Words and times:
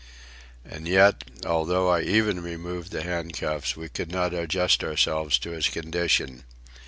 And 0.65 0.87
yet, 0.87 1.23
though 1.43 1.89
I 1.89 2.01
even 2.01 2.41
removed 2.41 2.89
the 2.91 3.03
handcuffs, 3.03 3.77
we 3.77 3.87
could 3.87 4.11
not 4.11 4.33
adjust 4.33 4.83
ourselves 4.83 5.37
to 5.37 5.51
his 5.51 5.67
condition. 5.67 6.43